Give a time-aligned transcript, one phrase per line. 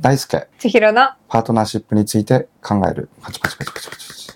[0.00, 3.10] 大輔、千尋のパートナーシップについて考える。
[3.20, 4.30] パチパチパチパチパチ。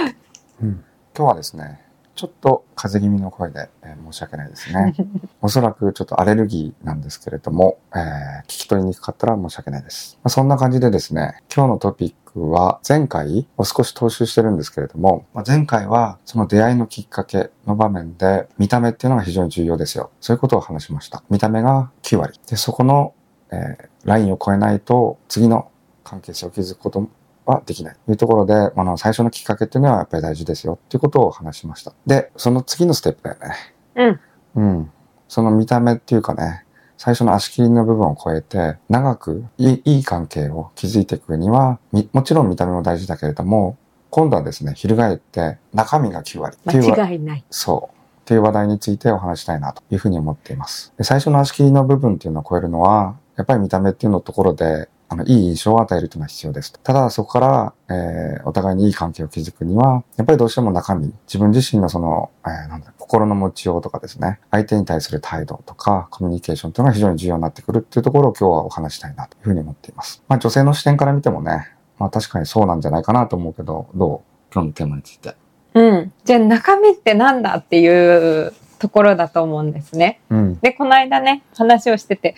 [0.62, 1.82] うん、今日はですね、
[2.14, 4.94] ちょっと風邪気味の声で、えー申し訳ないですね。
[5.42, 10.18] おそらくちょっとアレルギーなんですけれども、えー聞き取りにくかったら申し訳ないです。
[10.22, 20.10] まあ、そんな感じでですね、今日のトピックは前回を少し踏襲してるんですけれども、まあ、前回はその出会いのきっかけの場面で見た目っていうのが非常に重要ですよ。
[20.22, 21.22] そういうことを話しました。
[21.28, 22.40] 見た目が9割。
[22.48, 23.12] で、そこの、
[23.52, 25.70] えーラインを超えないと次の
[26.04, 27.08] 関係性を築くこと
[27.44, 31.92] はできないというところで、あの、最初のきっかけっていうのはやっぱり大事ですよっていうことを話しました。
[32.06, 34.20] で、その次のステップだよね。
[34.54, 34.78] うん。
[34.78, 34.90] うん。
[35.28, 36.64] その見た目っていうかね、
[36.96, 43.76] 最初の足切りの部分を超えて、長くいい関係を築いていくには、みもちろん見た目も大事だけれども、
[44.10, 47.44] 今度はですね、翻って中身が9割っていうわ間違いない。
[47.50, 47.96] そう。
[47.96, 50.92] っていう話題についてお話したいなというふうに思っています。
[50.98, 56.72] で最初の足切りの部分っていうのを超えるのは、やっぱり見た目っていうのところで、あの、いい印象を与えるというのは必要です。
[56.84, 70.22] ただ、そこから、えーお互いにいい関係を築くには、やっぱりどうしても中身、自分自身のその、えーなんだ、心の持ちようとかですね、相手に対する態度とか、コミュニケーションというのが非常に重要になってくるっていうところを今日はお話したいなというふうに思っています。
[70.28, 74.54] まあ、女性の視点から見てもね、まあ確かにそうなんじゃないかなと思うけど、どう？
[74.54, 75.34] 今日のテーマについて。
[75.74, 76.12] うん。
[76.24, 80.20] じゃあ中身ってなんだっていうところだと思うんですね。
[80.30, 80.58] うん。
[80.60, 82.34] で、この間ね、話をしてて、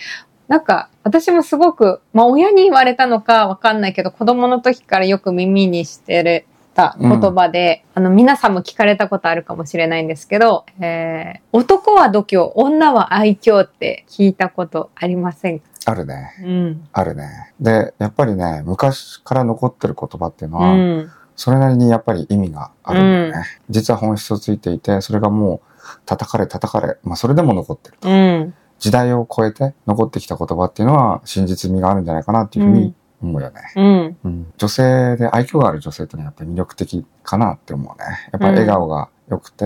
[0.53, 6.45] なんか、私もすごく、まあ、親に言われたのかわかんないけど、子供の時からよく耳にしてる
[6.75, 15.65] た言葉で、あの、皆さんも聞かれたことあるかもしれないんですけど、えー、男は度胸、女は愛嬌って聞いたことありませんか？
[15.87, 16.35] あるね。
[16.43, 16.89] うん。
[16.93, 17.55] あるね。
[17.59, 21.11] で、やっぱりね、昔から残ってる言葉っていうのうは、ん。
[21.35, 23.47] それなりにやっぱり意味があるんだよね。
[23.71, 27.97] 実は本質をついていて、それがもう叩かれ叩かれ、まあそれでも残ってる。
[28.03, 28.55] うん。
[28.83, 33.61] 時代を超えて残ってきた言葉っていうのは真実味があるんじゃないかなっていうふうに思うよね。
[33.77, 34.17] うん。
[34.25, 38.05] うん女性で愛嬌がある女性っていうのはやっぱり魅力的かなって思うね。
[38.33, 39.65] やっぱり笑顔が良くて、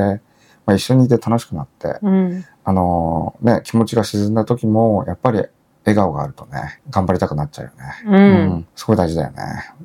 [0.67, 2.45] まあ、一緒にいて楽しくなって、うん。
[2.63, 5.47] あのーね、気持ちが沈んだ時も、やっぱり
[5.87, 7.73] 笑顔があるとね、頑張りたくなっちゃうよ
[8.13, 8.19] ね。
[8.51, 8.67] うん。
[8.75, 9.43] すごい大事だよね。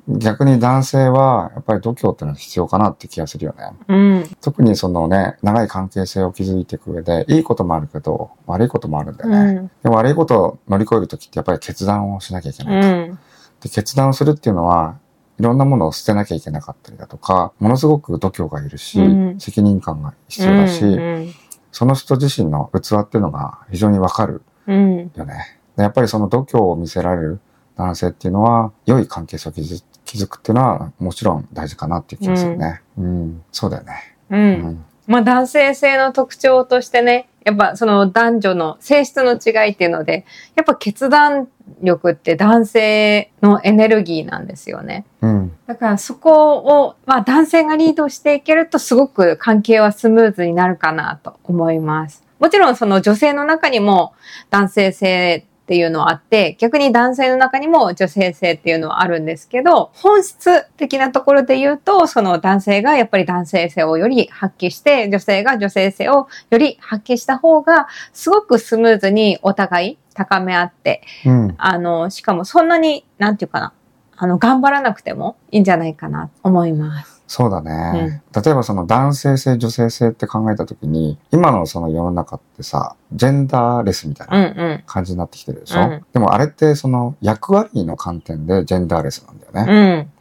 [0.08, 3.72] 逆に男性は、やっぱり度胸ってのは必要かなって気がするよね。
[3.88, 4.30] うん。
[4.42, 9.38] 特にそのね、長い関係性を築いていく上で、いいこともあるけど、悪いこともあるんだよね。
[9.38, 9.72] うん。
[9.84, 13.14] でも悪いことを乗り越えるときってやっぱり決断をしなきゃいけうないと。
[13.14, 13.20] ん。
[13.62, 14.98] で、決断をするっていうのは、
[15.40, 21.34] いろんなものを捨てなきゃいけなかったりだとか、ものすごく度胸がいるし、うん責任感が必要だし、うん。
[21.72, 25.12] その人自身の器っていうのが非常にわかるうん。
[25.16, 25.61] よね。
[25.78, 27.40] でやっぱりその度胸を見せられる
[27.78, 32.82] 男性っていうのは、良い関係性を築築くっていうのはもちろん大事かなっていう気がするね。
[32.98, 33.44] うん。
[33.52, 34.18] そうだよね。
[34.30, 34.36] う。
[34.36, 34.86] うんん。
[35.08, 41.48] まあ男性性の特徴としてね、やっぱその男女の性質の違いっていうので、やっぱ決断
[41.82, 45.06] 力って男性のエネルギーなんですよね。
[45.22, 45.52] うん。
[45.66, 52.24] だからそこを、まあ男性がリードしていけるとすごく関係はスムーズになるかなと思います。
[52.40, 54.14] もちろんその女性の中にも
[54.50, 71.56] 男性性っていうのはあって、逆に男性の中にも女性性っていうのはあるんですけど、本質的なところで言うと、その男性がやっぱり男性性をより発揮して、女性が女性性をより発揮した方が、すごくスムーズにお互い高め合って、うん。
[71.58, 73.74] あの、しかもそんなに、なんていうかな、
[74.18, 77.21] あの、頑張らなくてもいいんじゃないかなと思います。
[77.34, 78.22] そうだね。
[78.36, 84.84] 例えばその男性性、女性性って考えたときに、今のその世の中ってさ、ジェンダーレスみたいうんなうん。
[84.86, 89.74] 感じになってきてるでしょ、うんでもあれってその役割の観点でジェンダーレスなんだよね。
[89.74, 90.12] うん。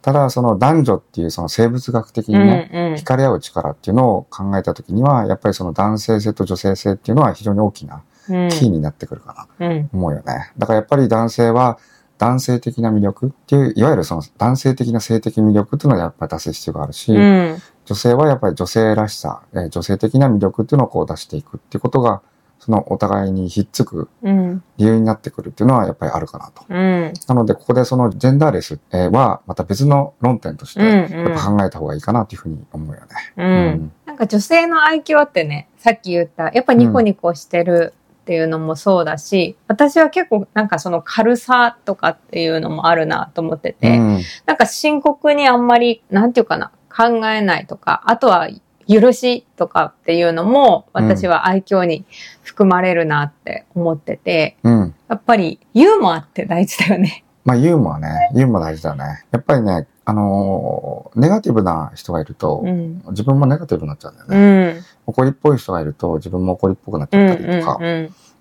[0.00, 8.48] ただその男女っていうその生物学的にうんね、うん惹かれ合う力っていうのを考えたときには、やっぱりその男性性と女性性っていうのは非常に大きなうん。
[8.50, 9.90] キーになってくるかなとうん。
[9.92, 10.52] 思うよね。
[10.56, 11.78] だからやっぱり男性は
[12.20, 17.56] 男性的な魅力っていう、いわゆるその男性的な性的魅力っていうのはやっぱり出す必要があるし、うん。
[17.86, 22.20] 女性はやっぱり女性らしさ、えー女性的な魅力っていうのをこう出していくっていうことが、
[22.58, 24.62] そのお互いにひっつくうん。
[24.76, 26.62] 理由になってくるっていうのはやっぱりあるかなと。
[26.68, 27.12] うん。
[27.26, 31.30] なので、ここでそのジェンダーレスえーはまた別の論点として、うん。
[31.30, 33.06] やっぱ考えた方がいいかなっていうふうに思うよね。
[33.38, 33.44] う
[33.78, 33.92] ん。
[34.04, 44.20] なんか女性の愛嬌ってね、さっき言った、やっぱニコニコしてるっていうのもそうだし、私は結構なんかその軽さとかっていうのもあるなと思ってて、うん。
[44.46, 48.48] なんか深刻にあんまり、なんていうかな、考えないとか、あとは
[48.88, 52.04] 許しとかっていうのも、私は愛嬌に
[52.42, 54.94] 含まれるなって思ってて、うん。
[55.08, 57.24] やっぱりユーモアって大事だよね。
[57.44, 58.30] まあ、ユーモアね。
[58.34, 59.24] ユーモア大事だね。
[59.30, 63.02] やっぱりね、あのーネガティブな人がいると、うん。
[63.10, 64.72] 自分もネガティブになっちゃうんだようね。
[64.72, 64.84] ん。
[65.10, 67.28] 怒りっぽい人がいると、自分も怒りっぽくなっちうん。
[67.28, 67.86] ゃったりとか、うん。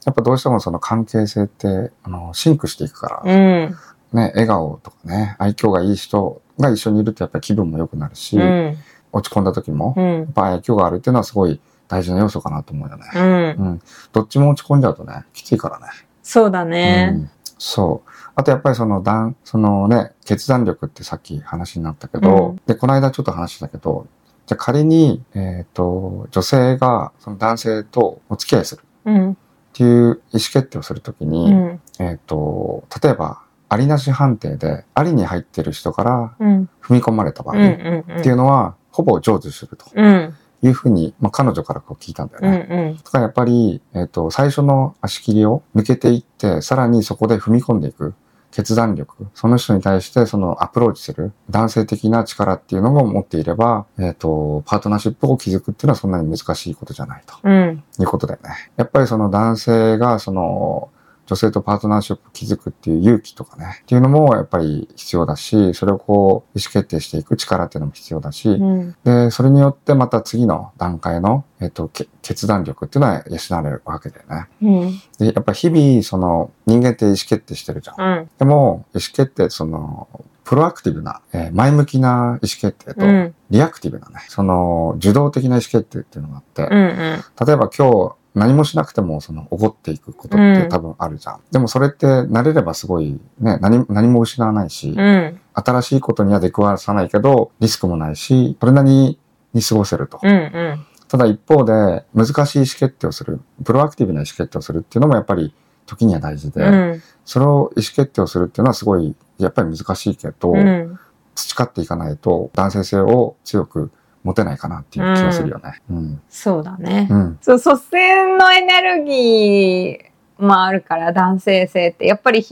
[0.06, 3.75] やっぱどうしてもその関係性って、あの、シンクしていくから、うん。
[4.13, 8.77] ね、笑顔とかね、愛嬌がいい人が一緒にいるとやっぱり気分も良くなるし、うん。
[9.12, 10.25] 落ち込んだ時も、うやんっ。
[10.33, 13.04] ぱ愛嬌があるっていうのはすごい大事な要素かなと思うよね。
[13.16, 13.21] うん。
[13.24, 13.81] うん。
[14.13, 15.86] どっちも落ち込んじゃうとね、きついからね。
[16.24, 17.06] そうだうね。
[17.07, 17.30] ん。
[17.57, 18.10] そう。
[18.36, 24.07] あとやっぱりその断、そのね、決断力ってさっき話になったけど、うんで、この間ちょっと話したけど、
[24.50, 29.31] じゃあ仮に、えっ、と、女性がその男性とお付き合いするうん。
[29.34, 29.36] っ
[29.74, 31.81] ていう意思決定をするときに、うん。
[32.00, 36.69] えっ、と、例えば、ありなし判定で、ありに入ってる人からうん。
[36.81, 37.63] 踏み込まれた場合、うん。
[37.63, 38.22] っうん。
[38.24, 40.34] ていうのは、ほぼ成就するとうん。
[40.63, 42.52] いうふうに、まあ、彼女からこう聞いたんだようん。
[42.52, 42.68] ね。
[42.72, 42.98] うん。
[42.98, 48.16] だからやっぱり、えっ、と、最初の足切りを抜けていって、さらにそこで踏み込んでいく
[48.51, 57.84] 決断力、その人に対してそのアプローチする男性的な力っていうのを持っていれば、えっ、と、パートナーシップを築くっていうのはそんなに難しいことじゃないとうん。
[58.00, 58.72] いうことだよね。
[58.78, 60.90] やっぱりその男性がその、
[61.30, 68.96] 女性とパートナーシップを築くっていう勇気とかね、っていうのもやっぱり必要だし、それをこう、意思決定していく力っていうのも必要だし、うん。
[69.04, 74.48] で、それによってまた次の段階の、えっ、と、け決断力っていうのは養われるわけだよね。
[74.64, 75.02] うん。
[75.20, 78.02] で、やっぱ日々、その、人間って意思決定してるじゃん。
[78.02, 78.30] うん。
[78.40, 80.08] でも、意思決定、その、
[80.46, 83.36] プロアクティブな、えー前向きな意思決定と、うん。
[83.52, 86.76] リアクティブなね、その、受動的な意思決定っていうのがあって、うん。
[86.76, 87.46] うん。
[87.46, 91.42] 例えば今日、何もしなくても、その、怒っていくことって多分あるじゃん。
[91.52, 95.40] でもそれって慣れればすごい、ね、何、何も失わないし、うん。
[95.54, 99.20] 新しいことには出くわさないけど、リスクもないし、それなりに
[99.54, 100.20] に過ごせると。
[100.22, 100.31] うん。
[100.31, 100.86] うん。
[101.08, 105.54] ただ一方で、難しい意思決定をする、プロアクティブな意思決定をするっていうのもやっぱり
[105.86, 107.04] 時には大事で、うん。
[107.26, 111.00] それを意思決定をするっていうのはすごい、やっぱり難しいけど、うん。
[111.36, 113.92] 培っていかないと男性性を強く
[114.24, 115.81] 持てないかなっていう気がするよね。
[115.89, 116.21] うん。
[116.30, 117.07] そうだね。
[117.10, 117.38] うん。
[117.42, 122.06] そう、率先のエネルギーもあるから、男性性って。
[122.06, 122.45] やっぱり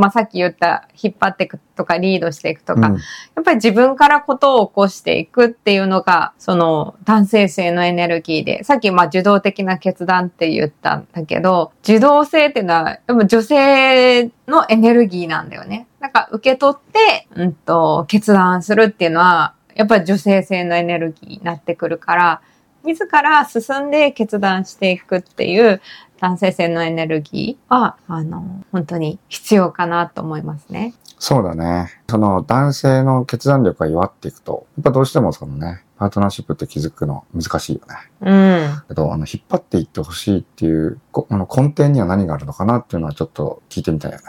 [0.00, 15.86] まあ、さっき言った、引っ張っていくとか、リードしていくとか、うんやっぱり自分からことを起こしていくっていうのが、その男性性のエネルギーで、さっきまあ受動的な決断って言ったんだけど、受動性っていうのは、やっぱ女性のエネルギーなんだよね。
[16.00, 22.42] なんか受け取って、うんと、決断するっていうのは、やっぱり女性性のエネルギーになってくるから、
[22.84, 25.80] 自ら進んで決断していくっていう
[26.20, 30.92] 男性性のエネルギーは、あの、本当に必要かなと思いますね。
[31.18, 31.90] そうだね。
[32.10, 37.96] その男性の決断力が弱っていくと、やっぱどうしてもそのね、パートナーシップって築くの難しいよね。
[38.20, 38.34] う
[38.68, 38.82] ん。
[38.86, 44.24] けど、あの、引っ張っていってほしいっていう、こあの根底には何があるのかなっていうのはちょっと聞いてみたいよね。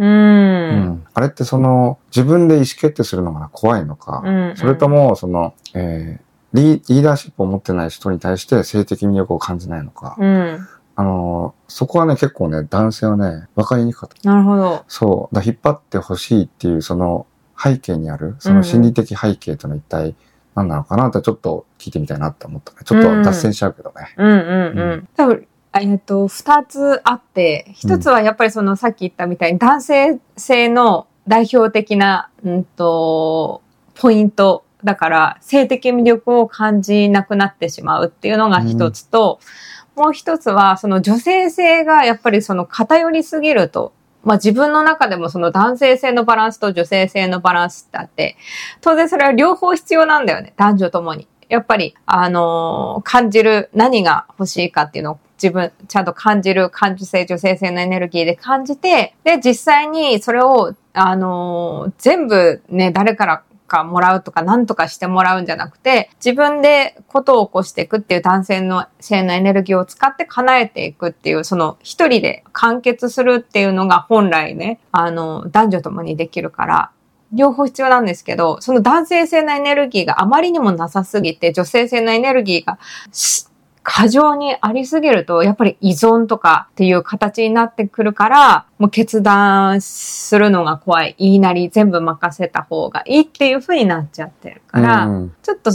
[0.00, 0.06] う。
[0.06, 10.66] うんあれってその、自分で意思決定するのが怖いのか、うんそれとも、その、えーリリーダーシップを持ってない人に対して性的魅力を感じないのか、うん。
[10.96, 14.28] あのーそこはね、結構ね、男性はね、分かりにくかった。
[14.28, 14.84] なるほど。
[14.88, 15.34] そう。
[15.34, 17.26] だ引っ張ってほしいっていう、その
[17.56, 20.16] 背景にある、その心理的背景とのは一体
[20.56, 22.78] 何なのかなってちょっと聞いてみたいなって思ったね。
[22.84, 24.14] ちょっと脱線しちゃうけどね。
[24.16, 24.82] うんうんう。
[24.82, 33.62] うん多分、えっと、二つあって、一つはやっぱりそのさっき言ったみたいに男性性の代表的な、うんと、
[33.94, 39.38] ポイントだから、性的魅力を感じなくなってしまうっていうのが一つと、
[39.94, 43.92] もう一つは、その女性性がやっぱりその偏りすぎると、
[44.24, 48.36] まあ自分の中でもその男性性のバランスと女性性のバランスってあって、
[48.80, 50.52] 当然それは両方必要なんだよね。
[50.56, 51.28] 男女ともに。
[51.48, 76.90] やっぱり、あのー感じる何が欲しいかっていうのを自分、ちゃんと感じる感受性、女性性のエネルギーで感じて、で、実際にそれを、あのー全部ね、誰からかもらうとか何とかしてもらうんじゃなくて、自分でことを起こしていくっていう男性の性のエネルギーを使って叶えていくっていう、その一人で完結するっていうのが本来ね、あの、男女ともにできるから、
[77.32, 82.78] 両方必要なんですけど、その男性性のエネルギーがあまりにもなさすぎて、女性性のエネルギーが
[83.92, 91.16] 過剰にありすぎると、やっぱり依存とかっていう形になってくるから、もう決断するのが怖い。
[91.18, 95.72] 言いなり全部任せた方がいいっていう風になっちゃってるから、うんちょっと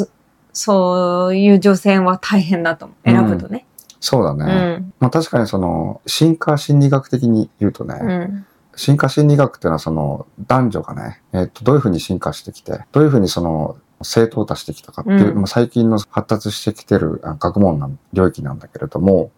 [0.54, 3.10] そういう女性は大変だと思う。
[3.10, 3.66] 選ぶとね。
[4.00, 4.76] そうだうね。
[4.78, 4.94] ん。
[5.02, 8.46] まあ確かにその、進化心理学的に言うとね、うん。
[8.78, 19.32] 進化心理学っていうのはその男女がね、えっと、どういうふうに進化してきて、どういうふうにその正当化してきたかっていう、うんまあ最近の発達してきてるあ学問な領域なんだけれども、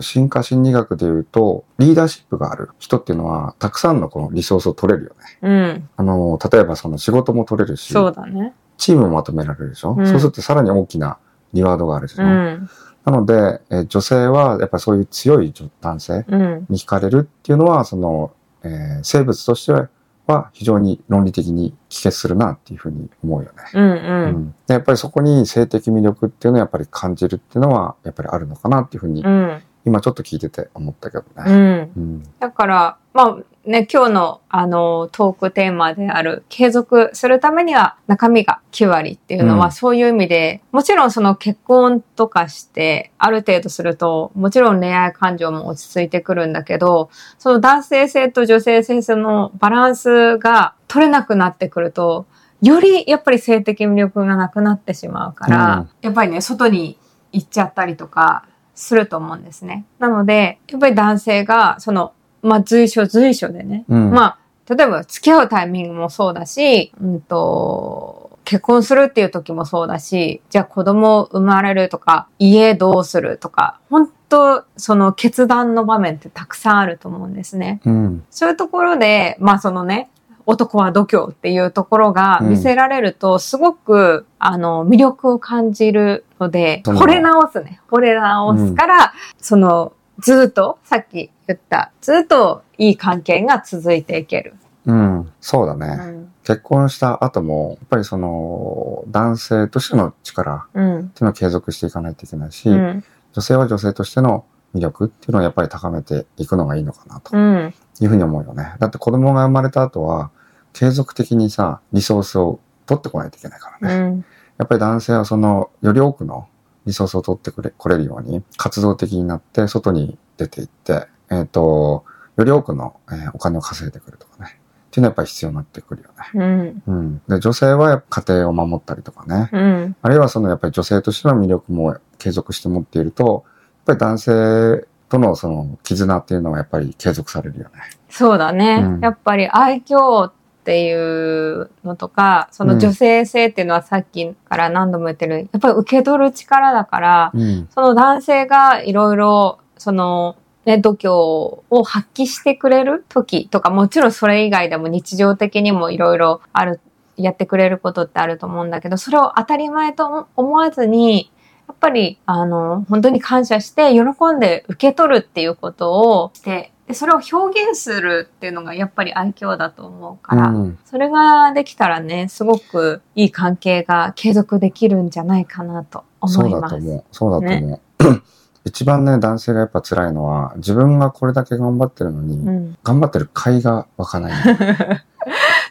[0.00, 5.10] 進化心理学で言うと、リーダーシップがある人っていうのは、たくさんのこのリソースを取れるよ
[5.42, 5.48] ね。
[5.48, 5.88] うん。
[5.96, 8.54] あの、例えばその仕事も取れるし、そうだね。
[8.76, 11.16] チームもまとめられるでしょ、うんそうするとさらに大きな
[11.54, 12.68] リワードがあるでしょ、うん。
[13.06, 16.66] なので、えー女性はやっぱりそういう強い女男性うん。
[16.68, 18.32] に惹かれるっていうのは、その、
[18.62, 19.88] えー生物としては
[20.26, 23.58] は非常に論理的に帰結するなっていうふうに思うよね。
[23.74, 23.86] うんう。
[23.86, 29.62] うんんでやっぱりそこに性的魅力っていうのをやっぱり感じるっていうのはやっぱりあるのかなっていうふうにうん。
[29.84, 31.90] 今ちょっと聞いてて思ったけどね。
[31.96, 32.02] うん。
[32.02, 32.22] うん。
[32.40, 52.26] だから、まあね、今日のあのトークテーマである継続するためには中身が9割っていうのはうんそういう意味で、もちろんその結婚とかしてある程度すると、もちろん恋愛感情も落ち着いてくるんだけど、その男性性と女性性のバランスが取れなくなってくると、
[52.62, 56.98] よりやっぱり性的魅力がなくなってしまうから、うんやっぱりね、外に
[57.32, 59.86] 行っちゃったりとかすると思うんですね。
[59.98, 62.12] なので、やっぱり男性が、その、
[62.46, 64.10] まあ随所随所でね、うん。
[64.10, 64.38] ま
[64.68, 77.80] あ、例えば付き合うタイミングもそうだし、うんと、結婚するっていう時もそうだし、じゃあ子供生まれるとか、家どうするとか、本当その決断の場面ってたくさんあると思うんですね。
[77.84, 78.24] うん。
[78.30, 80.10] そういうところで、まあそのね、
[80.46, 87.80] 男は度胸っていうところが見せられると、すごく、あの、魅力を感じるので、惚れ直すね。
[87.90, 94.54] 惚れ直すから、その、ずっと、さっき言った、ずっといい関係が続いていける。
[94.86, 95.32] うん。
[95.40, 95.86] そうだうね。
[95.96, 96.32] ん。
[96.44, 100.98] 結婚した後も、やっぱりその、男性としての力うん。
[101.00, 103.04] っていうのを継続していかないといけないし、うん。
[103.32, 104.44] 女性は女性としての
[104.74, 107.74] 魅力っていうのをやっぱり高めていくのがいいのかなとうん。
[108.00, 108.74] いうふうに思うよね。
[108.78, 110.30] だって子供が生まれた後は、
[110.72, 113.96] 継続的にさ、リソースを取ってこないといけないからね。
[113.96, 114.24] うん。
[114.58, 116.46] やっぱり男性はその、より多くの
[116.86, 122.04] リソースを取ってくれ、これるように、活動的になって、外に出ていって、えっ、と、
[122.36, 124.58] より多くの、えーお金を稼いでくるとかね。
[124.86, 126.08] っていうのはやっぱり必要になってくるよ
[126.40, 126.82] ね。
[126.86, 126.94] うん。
[126.94, 127.22] うん。
[127.28, 129.50] で、女性は家庭を守ったりとかね。
[129.52, 129.96] うん。
[130.00, 133.44] あるいはそのやっぱり女性としての魅力も継続して持っていると、
[133.86, 137.70] やっぱり男性とのその絆っていうのはやっぱり継続されるよね。
[138.08, 138.76] そうだね。
[138.76, 140.30] うんやっぱり愛嬌
[140.66, 147.68] っていうのとか、その女性性っていうのはさっきから何度も言ってる、やっぱり受け取る力だから、うん。
[147.72, 156.80] その男性がいろいろ、その、ね、度胸を発揮してくれる時とか、もちろんそれ以外でも日常的にもいろいろある、
[157.16, 161.30] やってくれることってあると思うんだけど、それを当たり前と思わずに、
[161.68, 164.02] やっぱり、あの、本当に感謝して、喜
[164.36, 170.78] んで受け取るっていうことをして、でそれを表現するっていうのがやっぱり愛嬌だと思うから、うん。
[170.84, 176.74] それができたらね、すごくいい関係が継続できるんじゃないかなとそう思います。
[176.74, 177.04] だと思う。
[177.10, 178.22] そうだと思う。
[178.64, 184.32] 一番ね、男性がやっぱ辛いのは、自分がこれだけ頑張ってるのに、うん頑張ってる甲斐が湧かない。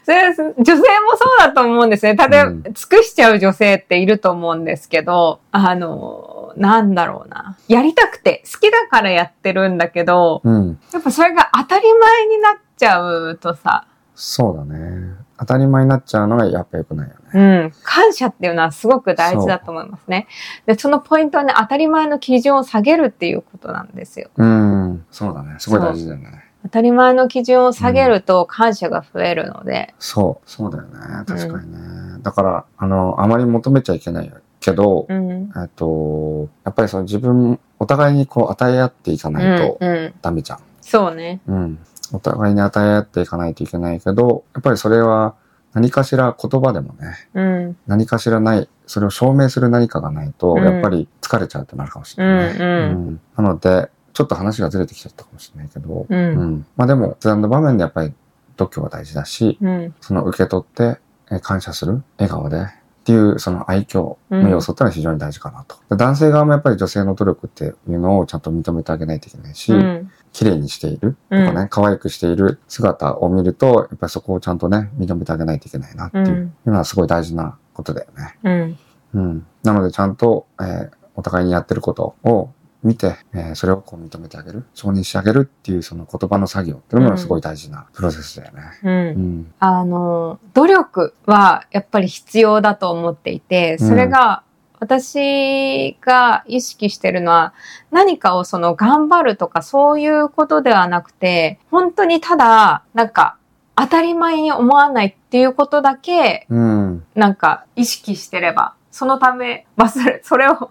[0.06, 0.84] それ女性も
[1.16, 2.14] そうだと思うんですね。
[2.14, 7.58] 例えば、うん尽くしちゃう女性っていると思うんですけど、あの、なんだろうな。
[7.66, 10.78] やりたくて、好きだからやってるんだけど、うん。
[10.92, 15.12] やっぱそれが当たり前になっちゃうとさ、そうだね。
[15.38, 17.18] 当たり前になっちゃうのがやっぱ良くないよね。
[17.34, 20.28] うん、感謝っていうのはすごく大事だと思いますね。
[20.66, 24.30] で、そのポイントはね、当たり前の基準を下げるっていうことなんですよ。
[24.36, 25.04] うん。
[25.10, 25.56] そうだね。
[25.58, 26.44] すごい大事だよね。
[26.66, 30.50] 当たり前の基準を下げると感謝が増えるので、そう。
[30.50, 30.98] そうだよね。
[31.26, 31.78] 確かにね。
[32.22, 35.52] だから、あの、あまり求めちゃいけないけど、うん。
[35.56, 40.14] えっと、やっぱりその自分、お互いにこう与え合っていかないとうん、うん。
[40.20, 40.58] ダメじゃん。
[40.80, 41.40] そうね。
[41.46, 41.78] うん。
[42.12, 45.34] お互いに与え合っていかないといけないけど、やっぱりそれは
[45.72, 47.76] 何かしら言葉でもね、うん。
[47.86, 52.36] 何かしらない、それを証明する何かがないと、うんやっぱり疲れちゃうってなるかもしれうん。
[52.36, 52.64] ないね。
[52.64, 52.66] う
[53.10, 53.20] ん。
[53.36, 56.14] なので、ちょっと話がずれてきちゃったかもしれないけど、う。
[56.14, 56.66] うんん。
[56.74, 58.14] まあでも、普段の場面でやっぱり
[58.56, 59.94] 度胸は大事だし、うん。
[60.00, 60.98] その受け取って
[61.30, 62.64] え感謝する、笑顔で、っ
[63.04, 65.76] ていうその愛嬌の要素ってのは非常に大事かなと。
[65.90, 70.10] で男性側もやっぱり女性の努力っていうのをちゃんと認めてあげないといけないし、うん。
[70.32, 78.78] 綺麗にしているとかね、うん可愛くしている姿を見ると、やっぱりそこをちゃんとね、認めてあげないといけないなっていう,、のはすごい大事なことだよね。
[79.14, 79.20] うん。
[79.20, 79.46] うん。
[79.62, 82.50] なのでちゃんと、えーお互いにやってることを
[82.82, 88.62] 見て、えーそれをこう認めてあげる、承認してあげるっていうその言葉の作業っていうのもすごい大事なプロセスだよね。
[88.82, 88.88] う。
[88.88, 89.54] うんん。
[89.58, 94.42] あの、努力はやっぱり必要だと思っていて、それが、
[94.78, 97.54] 私が意識してるのは
[97.90, 103.38] 何かをその頑張るとかそういうことではなくて、本当にただ、なんか
[103.74, 107.04] 当たり前に思わないっていうことだけ、うん。
[107.14, 110.70] なんか意識してれば、そのため忘れ、それを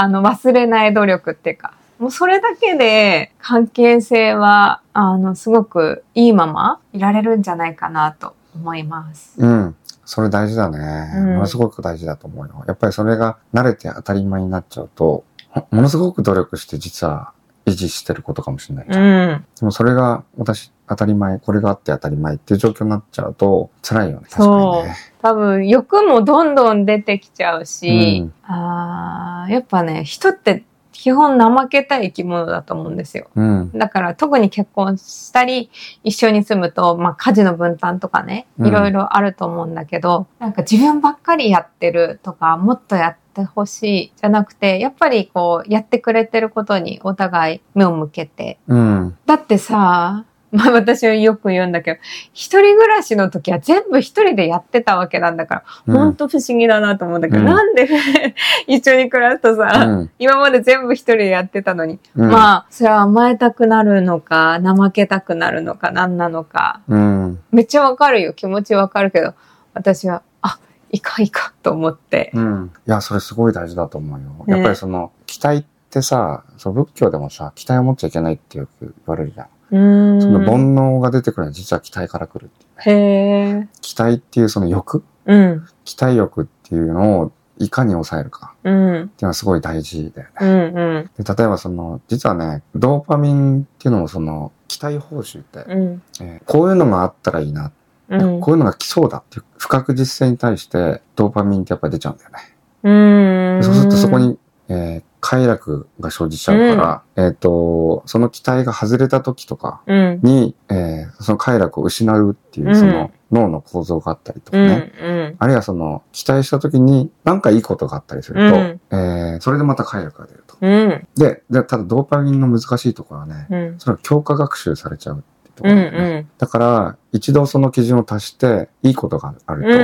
[0.00, 9.34] あの忘れない努力っていうか、もうそれだけで関係性は、あの、すごくいいままいられるんじゃないかなと思います。
[9.38, 9.76] うん。
[10.04, 11.12] それ大事だね。
[11.16, 12.64] うんものすごく大事だと思うよ。
[12.68, 17.32] やっぱりそれが慣れて当たり前になっちゃうと、ほものすごく努力して実は
[17.64, 19.30] 維持してることかもしれないじうゃん。
[19.32, 19.46] ん。
[19.58, 24.26] でもそれが私当たり前、これがあって当たり前っていう状況になっちゃうと辛いよね。
[24.30, 24.96] 確かにね。
[25.20, 33.28] 多分欲もどんどん出てきちゃうし、うんあーやっぱね、人って基本怠けたい生き物だと思うんですよ。
[33.34, 33.70] うん。
[33.74, 35.70] だから特に結婚したり
[36.04, 48.58] 一緒に住むと、まあ家事の分担とかね、うんいろいろあると思うんだけど、なんか自分ばっかりやってるとか、もっとやってほしいじゃなくて、やっぱりこうやってくれてることにお互い目を向けて。
[48.66, 49.18] うん。
[49.26, 52.00] だってさ、まあ私はよく言うんだけど、
[52.32, 57.88] 一人暮らしの時は全部一人でやってたわけなんだから、うん本当不思議だなと思うんだけど、うんなんで
[58.66, 66.80] 一緒に暮らすとさ、うん今まで全部一人でやってたのに、うんまあ、それは甘えたくなるのか、怠けたくなるのか、何なのか。
[66.88, 67.38] うん。
[67.50, 68.32] めっちゃわかるよ。
[68.32, 69.34] 気持ちわかるけど、
[69.74, 70.58] 私は、あ、
[70.90, 72.30] いかんいかんと思って。
[72.34, 72.72] うん。
[72.86, 74.26] いや、それすごい大事だと思うよ。
[74.46, 79.46] ねやっぱりその、期待ってさ、そう仏教でもさ、期待を持っちゃいけないってよく言われるじゃん。
[79.68, 82.48] その煩悩が出てくるのは実は期待から来るっ
[82.82, 83.68] ていうね。
[83.80, 85.02] 期待っていうその欲？
[85.26, 85.66] うん。
[85.84, 88.94] 期待欲っていうのをいかに抑えるかうん。
[88.94, 90.34] っていうのはすごい大事だよね。
[90.40, 90.48] うん。
[90.48, 91.10] うん。
[91.24, 96.02] で例えばその、実はね、ドーパミンっていうのもその、期待報酬って、うん。
[96.20, 97.72] えーこういうのがあったらいいな、
[98.08, 98.40] うん。
[98.40, 102.38] こういうのが来そうだっていう不確実性に対してドーパミンってやっぱり出ちゃうんだよね。
[102.84, 103.64] うーん。
[103.64, 110.20] そうするとそこ、に、えー快楽が生じちゃうから、えっ、と、その期待が外れた時とかうん。
[110.22, 114.66] に、えーその快楽を失うっていうう、んその脳の構造があったりとかうん。
[114.68, 114.92] ね。
[115.02, 115.36] うん。
[115.40, 120.56] あるいはその、期待した時に何かいいことがあったりすると、うんえーそれでまた快楽が出ると。
[120.60, 121.08] うん。
[121.16, 123.74] で、でただドーパミンの難しいところはね、うん。
[123.80, 125.76] それは強化学習されちゃうってとこうん。
[125.76, 126.14] ろだよね。
[126.18, 126.28] うん。
[126.38, 129.74] だから、一度その基準を達して、いいことがあると、うん。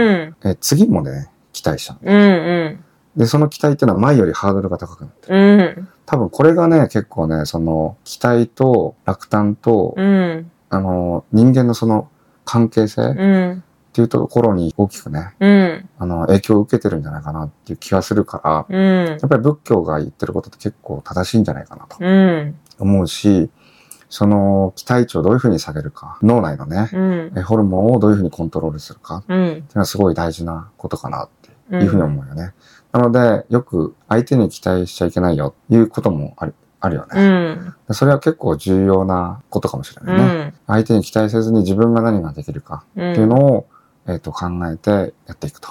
[0.45, 1.99] えー次もね、期待しちゃう。
[2.01, 2.17] うん。
[2.17, 2.25] う
[2.69, 2.85] ん。
[3.17, 5.77] で、その期待っていうのは前よりハードルが高くなってる。
[5.77, 5.89] うん。
[6.07, 10.51] 多分これがね、結構ね、その、期待と落胆と、うん。
[10.71, 12.09] あの、人間のその
[12.45, 13.65] 関係性っうん。
[13.93, 15.89] ていうところに大きくね、うん。
[15.99, 19.21] あの、影響を受けてるんじゃないかなっていう気がするから、うんやっ。
[19.29, 22.55] ぱり仏教が言ってることって結構正しいんじゃないかなとうん。
[22.79, 23.51] 思うし、
[24.09, 27.33] その期待値をどういうふうに下げるか、脳内のね、うん。
[27.37, 29.41] えホルモンをどういうふうにコントロールするかってうん。
[29.41, 31.29] いうのはすごい大事なことかなっ
[31.69, 32.53] ていうふうに思うよね。
[32.93, 37.53] なので、よく相手に期待しちゃいけないよいうこともある、あるようね。
[37.53, 37.75] ん。
[37.91, 40.25] それは結構重要なことかもしれうないね。
[40.45, 40.55] ん。
[40.67, 43.13] 相手に期待せずに自分が何ができるかうん。
[43.13, 43.67] っていうのを、
[44.07, 45.69] えっ、と、考えてやっていくと。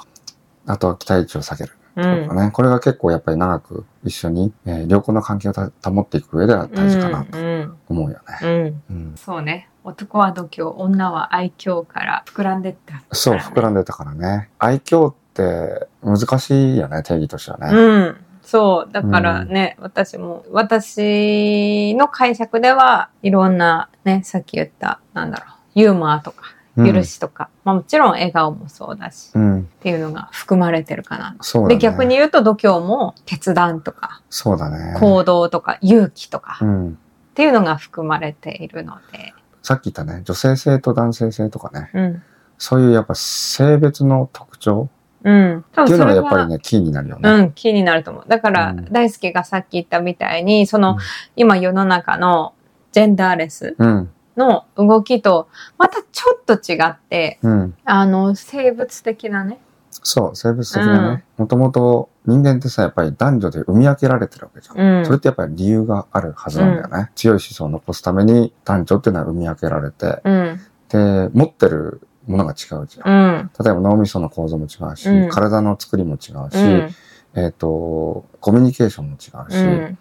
[0.65, 1.73] あとは期待値を下げる。
[1.95, 2.51] うんとかね。
[2.51, 7.77] これが結構やっぱり長く一緒に、えー良好な関係をた保っていく上では大事かなとうん。
[7.89, 8.81] 思うよね。
[8.89, 8.95] うん。
[8.95, 9.13] うん。
[9.17, 9.69] そうね。
[9.83, 13.03] 男は度胸、女は愛嬌から膨らんでった。
[13.11, 14.49] そう、膨らんでたからね。
[14.59, 17.69] 愛嬌って難しいよね、定義としてはね。
[17.71, 18.17] うん。
[18.43, 18.91] そう。
[18.91, 26.61] だからね、私も、私の解釈では、いろんなね、さっき言った、なんだろう、ユーモアとか、うん
[26.93, 29.59] 許しとか、まあもちろん笑顔もそうだし、うん。
[29.59, 31.35] っていうのが含まれてるかな。
[31.41, 31.75] そうだね。
[31.75, 34.97] で、逆に言うと度胸も決断とか、そうだね。
[34.97, 36.97] 行動とか、勇気とか、っうん。
[37.35, 42.23] ていうのが含まれているので、さっき言ったね、女性性と男性性とかね、うん。
[42.57, 44.89] そういうやっぱ性別の特徴
[45.23, 45.65] うん。
[45.71, 47.29] 多っていうのが分それはやっぱりね、キーになるよね。
[47.29, 48.23] うん、気になると思う。
[48.27, 50.97] だから、うん大輔がさっき言ったみたいに、その、うん
[51.35, 52.53] 今世の中の
[52.91, 54.09] ジェンダーレスうん。
[54.37, 57.75] の動きと、またちょっと違って、うん。
[57.85, 59.59] あの、生物的なね。
[59.91, 61.23] そう、生物的なね。
[61.37, 64.79] もともと人間ってさ、やっぱり男女で生み分けられてるわけじゃん。
[64.79, 65.05] うん。
[65.05, 67.11] それってやっぱり理由があるはずなんだよね。
[67.15, 70.59] 強い思想を残すために男女っていうのは生み分けられて、うん。
[70.89, 73.09] で、持ってるものが違うじゃん。
[73.09, 73.51] うん。
[73.63, 76.89] 例えば脳みその構造も違うし、うん体の作りも違うし、うん。
[77.35, 79.97] えっ、と、コミュニケーションも違うし、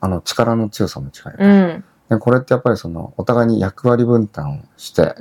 [0.00, 1.84] あの力の強さも違う。
[2.10, 5.14] でこれってやっぱりその、お互いに役割分担をして、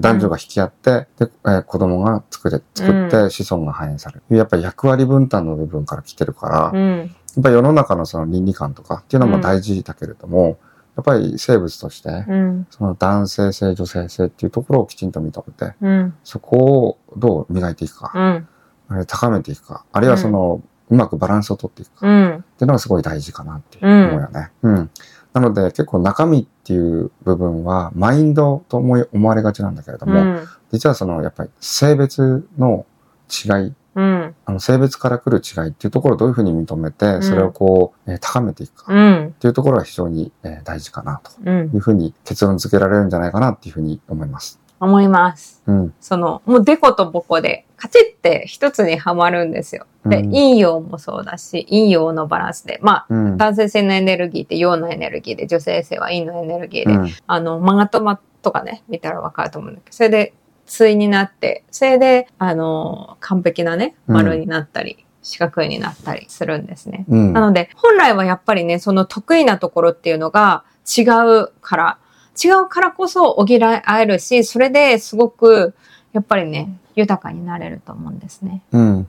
[0.00, 4.36] 男女が引き合って、で、えー子供が作れ、作ってうん子孫が繁栄される。
[4.36, 7.16] やっぱり役割分担の部分から来てるから、やうん。
[7.40, 10.58] っぱり世の中のその倫理観とかっていうのも大事だけれども、
[10.96, 12.66] やっぱり生物として、うん。
[12.70, 16.14] その男性性、女性性っていうところをきちんと認めて、うん。
[16.24, 18.46] そこをどう磨いていくか、
[18.88, 19.06] うん。
[19.06, 22.28] 高めていくか、あるいはその、うまくバランスを取っていくか、うん。
[22.28, 24.50] っていうのがすごい大事かなって思うよね。
[24.62, 24.90] うん。
[25.32, 30.46] なので結構中身っていう部分はマインドと思い思われがちなんだけれども、うん。
[30.72, 32.84] 実はそのやっぱり性別の
[33.28, 34.34] 違い、うん。
[34.46, 39.26] あの性別から来る違いっていうところをどういうふうに認めて、んそれをこう、えー高めていくかうん。
[39.28, 41.76] っていうところが非常に、えー大事かなとうんい。
[41.76, 44.58] うふうに結論付けられるんじゃないかなっていうふうに思います。
[44.80, 45.62] 思います。
[45.66, 45.94] うん。
[46.00, 49.86] その、もうデコとボコで、カチッって一つにはまるんですよ。
[50.06, 53.36] で、うん陰陽もそうだし、陰陽のバランスで、まあ、うん。
[53.36, 57.10] 男性性のエネルギーって陽のエネルギーで、女性性は陰のエネルギーで、うん。
[57.26, 60.32] あの、間が止まっとかね、見たらわかると思うんだけど、それで、
[60.78, 67.04] 対になって、それで、あの、完璧なね、うん丸になったり、四角いになったりするんですね。
[67.08, 67.40] うんな。
[67.40, 71.98] ので、本来はやっぱりね、その得意なところっていうのが違うから、
[72.42, 75.74] 違うからこそ補えるし、それですごく、
[76.12, 78.62] やっぱりね、豊かになれると思うんですね。
[78.72, 79.08] うん。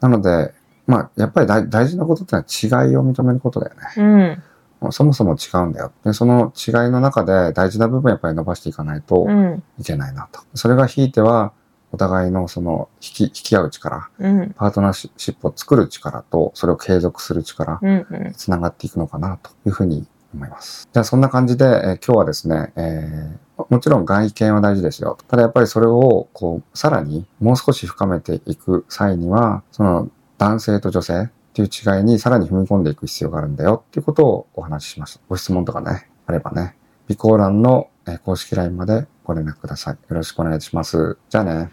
[0.00, 0.52] なので、
[0.86, 3.80] まあ、やっぱり大大事なことってのは違いを認めることだよね。
[3.96, 4.42] うん。
[4.90, 5.92] そもそも違うんだよ。
[6.04, 9.62] で、その違いの中で大事な部分やっぱり伸ばしていかないとうん。
[9.78, 10.40] いけないなと。
[10.54, 11.52] それがひいては、
[11.90, 14.50] お互いのその引き、引き合う力、うん。
[14.50, 18.06] パートナーシップを作る力と、それを継続する力、うん。
[18.10, 18.32] うん。
[18.36, 20.88] つながっていくのかなというふうに思います。
[20.92, 25.18] じゃあそんな感じで、えー今日はですね、えーもちろん外見は大事ですよ。
[25.26, 31.28] ただやっぱりそれを、こう、さらにもう少し深めていく際には、その男性と女性
[31.62, 35.20] っていう違いにさらに踏み込んでいく必要があるんだよっていうことをお話ししました。
[35.28, 36.76] ご質問とかね、あればね、
[37.08, 39.94] 備考欄のえ公式 LINE までご連絡ください。
[39.94, 41.18] よろしくお願いします。
[41.28, 41.70] じゃあね。